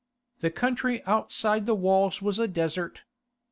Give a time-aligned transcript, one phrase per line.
[0.39, 3.03] The country outside the walls was a desert.